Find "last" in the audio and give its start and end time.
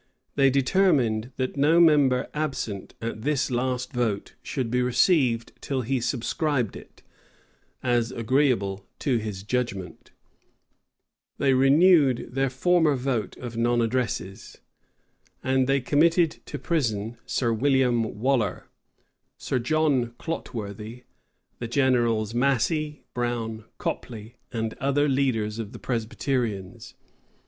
3.51-3.93